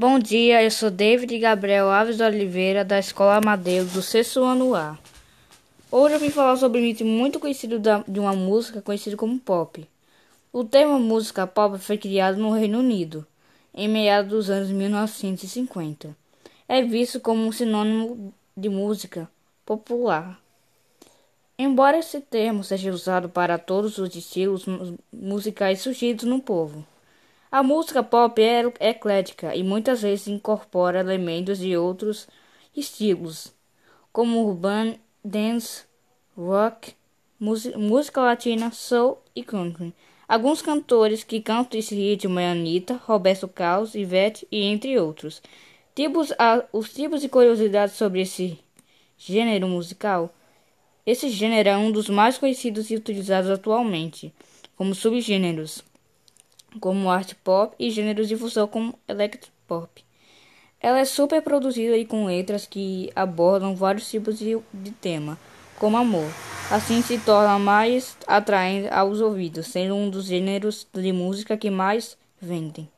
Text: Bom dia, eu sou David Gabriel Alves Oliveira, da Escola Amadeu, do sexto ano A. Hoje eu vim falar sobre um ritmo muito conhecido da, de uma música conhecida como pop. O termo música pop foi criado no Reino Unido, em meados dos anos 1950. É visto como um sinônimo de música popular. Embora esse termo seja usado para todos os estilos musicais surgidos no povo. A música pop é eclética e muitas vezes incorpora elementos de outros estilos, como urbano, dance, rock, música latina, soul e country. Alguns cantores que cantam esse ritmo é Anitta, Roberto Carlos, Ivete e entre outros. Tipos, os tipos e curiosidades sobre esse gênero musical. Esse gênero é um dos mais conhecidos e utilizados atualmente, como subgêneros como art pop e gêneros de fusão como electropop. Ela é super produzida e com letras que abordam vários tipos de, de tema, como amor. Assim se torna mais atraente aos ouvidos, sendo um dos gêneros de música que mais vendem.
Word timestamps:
Bom 0.00 0.16
dia, 0.20 0.62
eu 0.62 0.70
sou 0.70 0.92
David 0.92 1.36
Gabriel 1.40 1.90
Alves 1.90 2.20
Oliveira, 2.20 2.84
da 2.84 3.00
Escola 3.00 3.38
Amadeu, 3.38 3.84
do 3.84 4.00
sexto 4.00 4.44
ano 4.44 4.72
A. 4.76 4.96
Hoje 5.90 6.14
eu 6.14 6.20
vim 6.20 6.30
falar 6.30 6.56
sobre 6.56 6.80
um 6.80 6.84
ritmo 6.84 7.10
muito 7.10 7.40
conhecido 7.40 7.80
da, 7.80 8.04
de 8.06 8.20
uma 8.20 8.32
música 8.32 8.80
conhecida 8.80 9.16
como 9.16 9.40
pop. 9.40 9.84
O 10.52 10.62
termo 10.62 11.00
música 11.00 11.48
pop 11.48 11.80
foi 11.80 11.98
criado 11.98 12.38
no 12.38 12.52
Reino 12.52 12.78
Unido, 12.78 13.26
em 13.74 13.88
meados 13.88 14.30
dos 14.30 14.50
anos 14.50 14.70
1950. 14.70 16.16
É 16.68 16.80
visto 16.80 17.18
como 17.18 17.44
um 17.44 17.50
sinônimo 17.50 18.32
de 18.56 18.68
música 18.68 19.28
popular. 19.66 20.40
Embora 21.58 21.98
esse 21.98 22.20
termo 22.20 22.62
seja 22.62 22.92
usado 22.92 23.28
para 23.28 23.58
todos 23.58 23.98
os 23.98 24.14
estilos 24.14 24.64
musicais 25.12 25.80
surgidos 25.80 26.22
no 26.22 26.40
povo. 26.40 26.86
A 27.50 27.62
música 27.62 28.02
pop 28.02 28.42
é 28.42 28.62
eclética 28.90 29.56
e 29.56 29.62
muitas 29.62 30.02
vezes 30.02 30.28
incorpora 30.28 31.00
elementos 31.00 31.58
de 31.58 31.74
outros 31.78 32.28
estilos, 32.76 33.54
como 34.12 34.46
urbano, 34.46 34.98
dance, 35.24 35.84
rock, 36.36 36.92
música 37.40 38.20
latina, 38.20 38.70
soul 38.70 39.16
e 39.34 39.42
country. 39.42 39.94
Alguns 40.28 40.60
cantores 40.60 41.24
que 41.24 41.40
cantam 41.40 41.80
esse 41.80 41.94
ritmo 41.94 42.38
é 42.38 42.50
Anitta, 42.50 43.00
Roberto 43.06 43.48
Carlos, 43.48 43.94
Ivete 43.94 44.46
e 44.52 44.64
entre 44.64 44.98
outros. 44.98 45.40
Tipos, 45.94 46.30
os 46.70 46.92
tipos 46.92 47.24
e 47.24 47.30
curiosidades 47.30 47.96
sobre 47.96 48.20
esse 48.20 48.58
gênero 49.16 49.66
musical. 49.66 50.30
Esse 51.06 51.30
gênero 51.30 51.70
é 51.70 51.76
um 51.78 51.90
dos 51.90 52.10
mais 52.10 52.36
conhecidos 52.36 52.90
e 52.90 52.94
utilizados 52.94 53.50
atualmente, 53.50 54.34
como 54.76 54.94
subgêneros 54.94 55.82
como 56.80 57.10
art 57.10 57.34
pop 57.42 57.74
e 57.78 57.90
gêneros 57.90 58.28
de 58.28 58.36
fusão 58.36 58.66
como 58.66 58.98
electropop. 59.08 60.04
Ela 60.80 61.00
é 61.00 61.04
super 61.04 61.42
produzida 61.42 61.96
e 61.96 62.04
com 62.04 62.26
letras 62.26 62.66
que 62.66 63.10
abordam 63.14 63.74
vários 63.74 64.08
tipos 64.08 64.38
de, 64.38 64.58
de 64.72 64.90
tema, 64.92 65.38
como 65.78 65.96
amor. 65.96 66.30
Assim 66.70 67.02
se 67.02 67.18
torna 67.18 67.58
mais 67.58 68.16
atraente 68.26 68.88
aos 68.88 69.20
ouvidos, 69.20 69.66
sendo 69.66 69.94
um 69.94 70.10
dos 70.10 70.26
gêneros 70.26 70.86
de 70.92 71.12
música 71.12 71.56
que 71.56 71.70
mais 71.70 72.16
vendem. 72.40 72.88